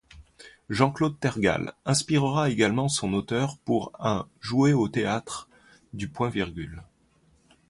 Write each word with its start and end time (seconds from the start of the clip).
Jean-Claude 0.67 1.19
Tergal 1.19 1.73
inspirera 1.85 2.49
également 2.49 2.89
son 2.89 3.13
auteur 3.13 3.59
pour 3.59 3.91
un' 3.99 4.27
joué 4.41 4.73
au 4.73 4.87
théâtre 4.87 5.47
du 5.93 6.07
Point-Virgule. 6.09 6.81